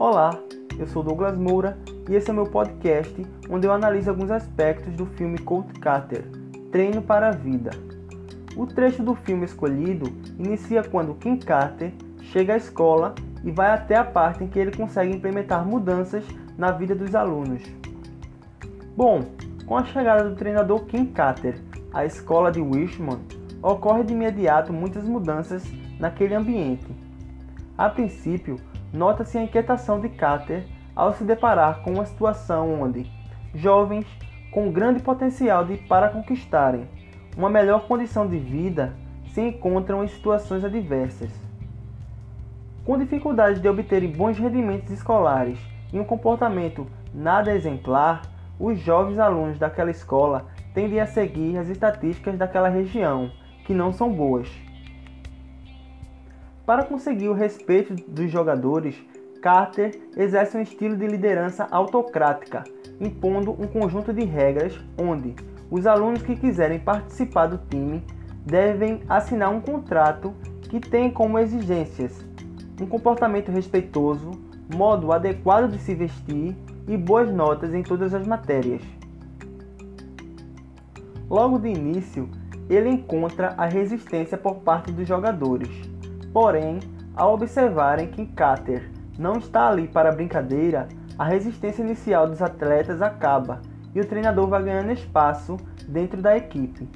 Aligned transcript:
Olá, 0.00 0.30
eu 0.78 0.86
sou 0.86 1.02
Douglas 1.02 1.36
Moura 1.36 1.76
e 2.08 2.14
esse 2.14 2.30
é 2.30 2.32
meu 2.32 2.44
podcast 2.44 3.20
onde 3.50 3.66
eu 3.66 3.72
analiso 3.72 4.08
alguns 4.08 4.30
aspectos 4.30 4.94
do 4.94 5.04
filme 5.04 5.38
Colt 5.38 5.76
Carter, 5.80 6.24
Treino 6.70 7.02
para 7.02 7.30
a 7.30 7.32
Vida. 7.32 7.70
O 8.56 8.64
trecho 8.64 9.02
do 9.02 9.16
filme 9.16 9.44
escolhido 9.44 10.06
inicia 10.38 10.84
quando 10.84 11.16
Kim 11.16 11.36
Carter 11.36 11.92
chega 12.20 12.54
à 12.54 12.56
escola 12.56 13.12
e 13.42 13.50
vai 13.50 13.72
até 13.72 13.96
a 13.96 14.04
parte 14.04 14.44
em 14.44 14.46
que 14.46 14.60
ele 14.60 14.70
consegue 14.70 15.12
implementar 15.12 15.66
mudanças 15.66 16.24
na 16.56 16.70
vida 16.70 16.94
dos 16.94 17.16
alunos. 17.16 17.64
Bom, 18.96 19.24
com 19.66 19.76
a 19.76 19.84
chegada 19.84 20.30
do 20.30 20.36
treinador 20.36 20.84
Kim 20.84 21.06
Carter 21.06 21.60
à 21.92 22.06
escola 22.06 22.52
de 22.52 22.62
Richmond, 22.62 23.20
ocorre 23.60 24.04
de 24.04 24.12
imediato 24.12 24.72
muitas 24.72 25.02
mudanças 25.02 25.64
naquele 25.98 26.36
ambiente. 26.36 26.86
A 27.76 27.88
princípio, 27.88 28.60
nota-se 28.92 29.38
a 29.38 29.42
inquietação 29.42 30.00
de 30.00 30.08
Carter 30.08 30.66
ao 30.94 31.12
se 31.12 31.24
deparar 31.24 31.82
com 31.82 31.92
uma 31.92 32.06
situação 32.06 32.82
onde 32.82 33.10
jovens 33.54 34.06
com 34.50 34.70
grande 34.70 35.00
potencial 35.00 35.64
de, 35.64 35.76
para 35.76 36.08
conquistarem 36.08 36.88
uma 37.36 37.48
melhor 37.48 37.86
condição 37.86 38.26
de 38.26 38.36
vida 38.36 38.94
se 39.32 39.40
encontram 39.40 40.02
em 40.02 40.08
situações 40.08 40.64
adversas. 40.64 41.30
Com 42.84 42.98
dificuldade 42.98 43.60
de 43.60 43.68
obterem 43.68 44.10
bons 44.10 44.36
rendimentos 44.36 44.90
escolares 44.90 45.58
e 45.92 46.00
um 46.00 46.04
comportamento 46.04 46.86
nada 47.14 47.54
exemplar, 47.54 48.22
os 48.58 48.80
jovens 48.80 49.20
alunos 49.20 49.56
daquela 49.56 49.90
escola 49.90 50.46
tendem 50.74 50.98
a 50.98 51.06
seguir 51.06 51.56
as 51.58 51.68
estatísticas 51.68 52.36
daquela 52.36 52.68
região, 52.68 53.30
que 53.64 53.72
não 53.72 53.92
são 53.92 54.12
boas. 54.12 54.50
Para 56.68 56.84
conseguir 56.84 57.30
o 57.30 57.32
respeito 57.32 57.94
dos 58.06 58.30
jogadores, 58.30 58.94
Carter 59.40 59.98
exerce 60.14 60.54
um 60.54 60.60
estilo 60.60 60.98
de 60.98 61.06
liderança 61.06 61.66
autocrática, 61.70 62.62
impondo 63.00 63.52
um 63.52 63.66
conjunto 63.66 64.12
de 64.12 64.22
regras 64.22 64.78
onde 65.00 65.34
os 65.70 65.86
alunos 65.86 66.20
que 66.20 66.36
quiserem 66.36 66.78
participar 66.78 67.46
do 67.46 67.56
time 67.56 68.04
devem 68.44 69.00
assinar 69.08 69.50
um 69.50 69.62
contrato 69.62 70.34
que 70.68 70.78
tem 70.78 71.10
como 71.10 71.38
exigências 71.38 72.22
um 72.78 72.84
comportamento 72.84 73.50
respeitoso, 73.50 74.32
modo 74.70 75.10
adequado 75.10 75.70
de 75.70 75.78
se 75.78 75.94
vestir 75.94 76.54
e 76.86 76.98
boas 76.98 77.32
notas 77.32 77.72
em 77.72 77.82
todas 77.82 78.12
as 78.12 78.26
matérias. 78.26 78.82
Logo 81.30 81.58
de 81.58 81.68
início, 81.68 82.28
ele 82.68 82.90
encontra 82.90 83.54
a 83.56 83.64
resistência 83.64 84.36
por 84.36 84.56
parte 84.56 84.92
dos 84.92 85.08
jogadores 85.08 85.96
Porém, 86.32 86.80
ao 87.16 87.34
observarem 87.34 88.08
que 88.08 88.26
Carter 88.26 88.90
não 89.18 89.34
está 89.34 89.68
ali 89.68 89.88
para 89.88 90.12
brincadeira, 90.12 90.88
a 91.18 91.24
resistência 91.24 91.82
inicial 91.82 92.28
dos 92.28 92.40
atletas 92.40 93.02
acaba 93.02 93.60
e 93.94 94.00
o 94.00 94.06
treinador 94.06 94.46
vai 94.46 94.62
ganhando 94.62 94.92
espaço 94.92 95.56
dentro 95.88 96.22
da 96.22 96.36
equipe. 96.36 96.88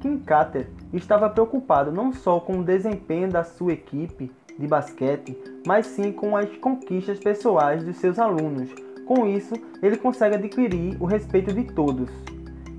Kim 0.00 0.22
estava 0.92 1.28
preocupado 1.28 1.92
não 1.92 2.12
só 2.12 2.40
com 2.40 2.58
o 2.58 2.64
desempenho 2.64 3.30
da 3.30 3.44
sua 3.44 3.74
equipe 3.74 4.32
de 4.58 4.66
basquete, 4.66 5.38
mas 5.66 5.86
sim 5.86 6.10
com 6.10 6.36
as 6.36 6.48
conquistas 6.56 7.18
pessoais 7.18 7.84
dos 7.84 7.96
seus 7.98 8.18
alunos. 8.18 8.70
Com 9.06 9.26
isso, 9.26 9.54
ele 9.82 9.96
consegue 9.96 10.36
adquirir 10.36 10.96
o 11.00 11.04
respeito 11.04 11.52
de 11.52 11.64
todos. 11.64 12.10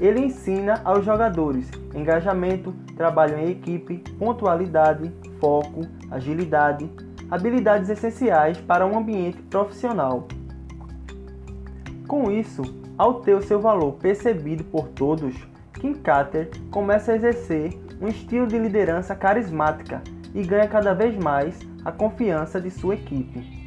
Ele 0.00 0.20
ensina 0.20 0.80
aos 0.84 1.04
jogadores 1.04 1.70
engajamento, 1.94 2.74
trabalho 2.96 3.38
em 3.38 3.50
equipe, 3.50 3.98
pontualidade, 4.18 5.12
foco, 5.38 5.82
agilidade, 6.10 6.90
habilidades 7.30 7.88
essenciais 7.88 8.58
para 8.58 8.86
um 8.86 8.98
ambiente 8.98 9.40
profissional. 9.42 10.26
Com 12.08 12.30
isso, 12.30 12.62
ao 12.98 13.20
ter 13.20 13.34
o 13.34 13.42
seu 13.42 13.60
valor 13.60 13.92
percebido 13.94 14.64
por 14.64 14.88
todos, 14.88 15.34
Kim 15.74 15.94
Carter 15.94 16.50
começa 16.70 17.12
a 17.12 17.16
exercer 17.16 17.78
um 18.00 18.08
estilo 18.08 18.46
de 18.46 18.58
liderança 18.58 19.14
carismática 19.14 20.02
e 20.34 20.42
ganha 20.42 20.68
cada 20.68 20.94
vez 20.94 21.16
mais 21.16 21.58
a 21.84 21.92
confiança 21.92 22.60
de 22.60 22.70
sua 22.70 22.94
equipe. 22.94 23.62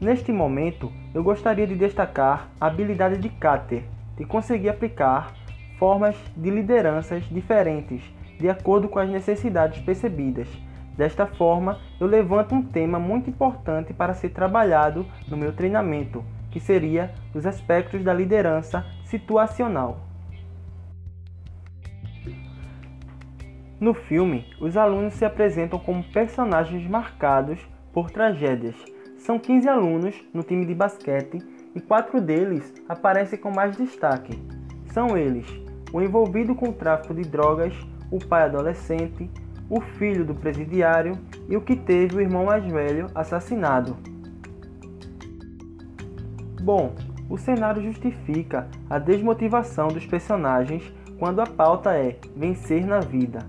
Neste 0.00 0.30
momento, 0.30 0.92
eu 1.14 1.22
gostaria 1.22 1.66
de 1.66 1.74
destacar 1.74 2.50
a 2.60 2.66
habilidade 2.66 3.18
de 3.18 3.28
Carter 3.30 3.95
de 4.16 4.24
conseguir 4.24 4.68
aplicar 4.68 5.34
formas 5.78 6.16
de 6.36 6.50
lideranças 6.50 7.24
diferentes 7.24 8.02
de 8.38 8.48
acordo 8.48 8.88
com 8.88 8.98
as 8.98 9.08
necessidades 9.08 9.80
percebidas. 9.80 10.48
Desta 10.96 11.26
forma, 11.26 11.78
eu 12.00 12.06
levanto 12.06 12.54
um 12.54 12.62
tema 12.62 12.98
muito 12.98 13.28
importante 13.28 13.92
para 13.92 14.14
ser 14.14 14.30
trabalhado 14.30 15.06
no 15.28 15.36
meu 15.36 15.52
treinamento, 15.52 16.24
que 16.50 16.58
seria 16.58 17.12
os 17.34 17.44
aspectos 17.44 18.02
da 18.02 18.14
liderança 18.14 18.84
situacional. 19.04 20.00
No 23.78 23.92
filme, 23.92 24.46
os 24.58 24.74
alunos 24.74 25.12
se 25.14 25.24
apresentam 25.24 25.78
como 25.78 26.02
personagens 26.02 26.88
marcados 26.88 27.58
por 27.92 28.10
tragédias. 28.10 28.74
São 29.18 29.38
15 29.38 29.68
alunos 29.68 30.24
no 30.32 30.42
time 30.42 30.64
de 30.64 30.74
basquete 30.74 31.42
e 31.76 31.80
quatro 31.80 32.22
deles 32.22 32.72
aparecem 32.88 33.38
com 33.38 33.50
mais 33.50 33.76
destaque. 33.76 34.42
São 34.86 35.16
eles: 35.16 35.46
o 35.92 36.00
envolvido 36.00 36.54
com 36.54 36.70
o 36.70 36.72
tráfico 36.72 37.14
de 37.14 37.22
drogas, 37.22 37.74
o 38.10 38.18
pai 38.18 38.44
adolescente, 38.44 39.30
o 39.68 39.78
filho 39.80 40.24
do 40.24 40.34
presidiário 40.34 41.12
e 41.48 41.56
o 41.56 41.60
que 41.60 41.76
teve 41.76 42.16
o 42.16 42.20
irmão 42.20 42.46
mais 42.46 42.64
velho 42.64 43.08
assassinado. 43.14 43.94
Bom, 46.62 46.94
o 47.28 47.36
cenário 47.36 47.82
justifica 47.82 48.66
a 48.88 48.98
desmotivação 48.98 49.88
dos 49.88 50.06
personagens 50.06 50.90
quando 51.18 51.40
a 51.40 51.46
pauta 51.46 51.94
é 51.94 52.16
vencer 52.34 52.86
na 52.86 53.00
vida. 53.00 53.40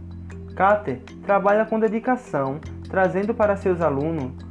Carter 0.55 1.01
trabalha 1.23 1.65
com 1.65 1.79
dedicação, 1.79 2.59
trazendo 2.89 3.33
para 3.33 3.55
seus 3.55 3.79
alunos 3.79 4.46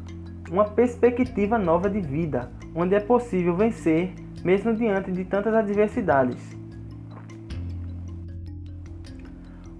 uma 0.50 0.64
perspectiva 0.64 1.58
nova 1.58 1.90
de 1.90 2.00
vida, 2.00 2.50
onde 2.74 2.94
é 2.94 3.00
possível 3.00 3.56
vencer 3.56 4.12
mesmo 4.44 4.74
diante 4.74 5.10
de 5.10 5.24
tantas 5.24 5.52
adversidades. 5.54 6.56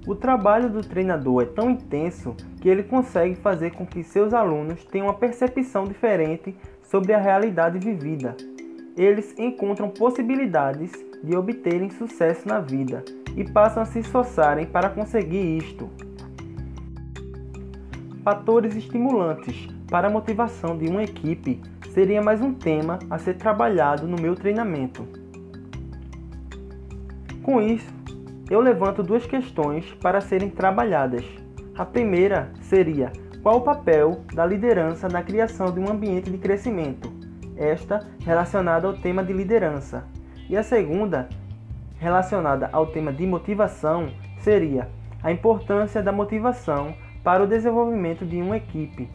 O 0.07 0.15
trabalho 0.15 0.71
do 0.71 0.81
treinador 0.81 1.43
é 1.43 1.47
tão 1.47 1.71
intenso 1.71 2.35
que 2.61 2.69
ele 2.69 2.83
consegue 2.85 3.35
fazer 3.35 3.73
com 3.73 3.85
que 3.85 4.05
seus 4.05 4.33
alunos 4.33 4.85
tenham 4.85 5.09
uma 5.09 5.15
percepção 5.15 5.85
diferente 5.85 6.57
sobre 6.83 7.13
a 7.13 7.19
realidade 7.19 7.79
vivida. 7.79 8.37
Eles 8.97 9.35
encontram 9.37 9.89
possibilidades 9.89 10.93
de 11.23 11.37
obterem 11.37 11.91
sucesso 11.91 12.47
na 12.47 12.61
vida 12.61 13.05
e 13.37 13.45
passam 13.45 13.83
a 13.83 13.87
se 13.87 13.99
esforçarem 13.99 14.67
para 14.67 14.89
conseguir 14.89 15.59
isto. 15.59 15.91
Fatores 18.23 18.75
estimulantes 18.75 19.76
para 19.91 20.09
a 20.09 20.11
motivação 20.11 20.77
de 20.77 20.89
uma 20.89 21.03
equipe 21.03 21.61
seria 21.91 22.21
mais 22.21 22.41
um 22.41 22.53
tema 22.53 22.99
a 23.09 23.19
ser 23.19 23.35
trabalhado 23.35 24.07
no 24.07 24.21
meu 24.21 24.35
treinamento. 24.35 25.07
Com 27.43 27.63
isso, 27.63 27.95
eu 28.51 28.61
levanto 28.61 29.03
duas 29.03 29.27
questões 29.27 29.93
para 29.95 30.21
serem 30.21 30.51
trabalhadas. 30.51 31.25
A 31.77 31.85
primeira 31.85 32.51
seria: 32.61 33.13
qual 33.43 33.59
o 33.59 33.61
papel 33.61 34.23
da 34.35 34.45
liderança 34.45 35.09
na 35.09 35.23
criação 35.23 35.73
de 35.73 35.79
um 35.79 35.89
ambiente 35.89 36.31
de 36.31 36.39
crescimento? 36.39 37.13
Esta 37.57 38.07
relacionada 38.25 38.87
ao 38.87 38.95
tema 38.95 39.23
de 39.23 39.33
liderança. 39.33 40.05
E 40.49 40.57
a 40.57 40.63
segunda, 40.63 41.29
relacionada 41.99 42.69
ao 42.73 42.87
tema 42.87 43.13
de 43.13 43.27
motivação, 43.27 44.09
seria 44.39 44.89
a 45.23 45.33
importância 45.33 46.03
da 46.03 46.13
motivação 46.13 46.95
para 47.25 47.43
o 47.43 47.47
desenvolvimento 47.47 48.25
de 48.25 48.41
uma 48.41 48.57
equipe. 48.57 49.09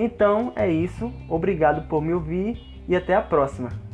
Então 0.00 0.52
é 0.54 0.70
isso, 0.70 1.12
obrigado 1.28 1.88
por 1.88 2.00
me 2.00 2.14
ouvir 2.14 2.56
e 2.86 2.94
até 2.94 3.16
a 3.16 3.20
próxima. 3.20 3.87